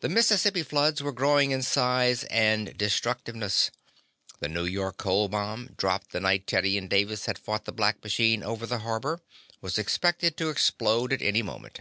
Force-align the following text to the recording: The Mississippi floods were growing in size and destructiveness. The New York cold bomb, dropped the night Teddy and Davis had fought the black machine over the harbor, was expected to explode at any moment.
The 0.00 0.10
Mississippi 0.10 0.62
floods 0.62 1.02
were 1.02 1.14
growing 1.14 1.50
in 1.50 1.62
size 1.62 2.24
and 2.24 2.76
destructiveness. 2.76 3.70
The 4.40 4.50
New 4.50 4.66
York 4.66 4.98
cold 4.98 5.30
bomb, 5.30 5.70
dropped 5.78 6.10
the 6.12 6.20
night 6.20 6.46
Teddy 6.46 6.76
and 6.76 6.90
Davis 6.90 7.24
had 7.24 7.38
fought 7.38 7.64
the 7.64 7.72
black 7.72 8.04
machine 8.04 8.42
over 8.42 8.66
the 8.66 8.80
harbor, 8.80 9.22
was 9.62 9.78
expected 9.78 10.36
to 10.36 10.50
explode 10.50 11.10
at 11.10 11.22
any 11.22 11.40
moment. 11.40 11.80